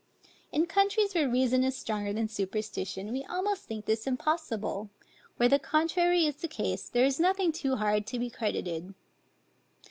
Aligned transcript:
In 0.51 0.65
countries 0.65 1.13
where 1.13 1.29
reason 1.29 1.63
is 1.63 1.77
stronger 1.77 2.11
than 2.11 2.27
superstition, 2.27 3.11
we 3.13 3.23
almost 3.25 3.65
think 3.65 3.85
this 3.85 4.07
impossible: 4.07 4.89
where 5.37 5.47
the 5.47 5.59
contrary 5.59 6.25
is 6.25 6.37
the 6.37 6.47
case, 6.47 6.89
there 6.89 7.05
is 7.05 7.19
nothing 7.19 7.51
too 7.51 7.75
hard 7.75 8.07
to 8.07 8.17
be 8.17 8.31
credited. 8.31 8.95